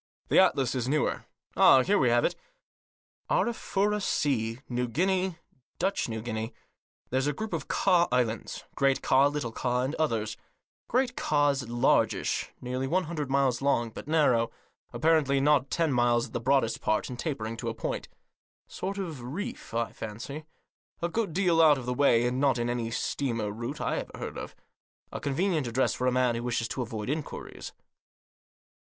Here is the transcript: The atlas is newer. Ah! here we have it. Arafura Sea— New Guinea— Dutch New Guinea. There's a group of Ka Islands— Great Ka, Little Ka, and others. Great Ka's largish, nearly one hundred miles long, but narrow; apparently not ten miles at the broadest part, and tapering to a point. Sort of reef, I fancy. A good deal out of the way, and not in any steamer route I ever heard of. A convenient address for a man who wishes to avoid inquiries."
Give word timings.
The 0.29 0.39
atlas 0.39 0.73
is 0.73 0.89
newer. 0.89 1.25
Ah! 1.55 1.83
here 1.83 1.99
we 1.99 2.09
have 2.09 2.25
it. 2.25 2.35
Arafura 3.29 4.01
Sea— 4.01 4.59
New 4.77 4.87
Guinea— 4.87 5.37
Dutch 5.77 6.09
New 6.09 6.23
Guinea. 6.23 6.55
There's 7.11 7.27
a 7.27 7.33
group 7.33 7.53
of 7.53 7.67
Ka 7.67 8.07
Islands— 8.11 8.63
Great 8.75 9.03
Ka, 9.03 9.27
Little 9.27 9.51
Ka, 9.51 9.83
and 9.83 9.93
others. 9.97 10.37
Great 10.87 11.15
Ka's 11.15 11.69
largish, 11.69 12.49
nearly 12.59 12.87
one 12.87 13.03
hundred 13.03 13.29
miles 13.29 13.61
long, 13.61 13.91
but 13.91 14.07
narrow; 14.07 14.49
apparently 14.91 15.39
not 15.39 15.69
ten 15.69 15.93
miles 15.93 16.25
at 16.25 16.33
the 16.33 16.39
broadest 16.39 16.81
part, 16.81 17.07
and 17.07 17.19
tapering 17.19 17.55
to 17.57 17.69
a 17.69 17.75
point. 17.75 18.07
Sort 18.65 18.97
of 18.97 19.21
reef, 19.21 19.71
I 19.71 19.91
fancy. 19.91 20.45
A 21.03 21.09
good 21.09 21.31
deal 21.31 21.61
out 21.61 21.77
of 21.77 21.85
the 21.85 21.93
way, 21.93 22.25
and 22.25 22.39
not 22.39 22.57
in 22.57 22.71
any 22.71 22.89
steamer 22.89 23.51
route 23.51 23.79
I 23.79 23.97
ever 23.97 24.17
heard 24.17 24.37
of. 24.39 24.55
A 25.11 25.19
convenient 25.21 25.67
address 25.67 25.93
for 25.93 26.07
a 26.07 26.11
man 26.11 26.33
who 26.33 26.41
wishes 26.41 26.67
to 26.69 26.81
avoid 26.81 27.07
inquiries." 27.07 27.71